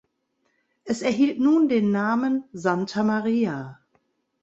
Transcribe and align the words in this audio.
Es 0.83 1.03
erhielt 1.03 1.39
nun 1.39 1.69
den 1.69 1.91
Namen 1.91 2.45
"Santa 2.53 3.03
Maria". 3.03 3.79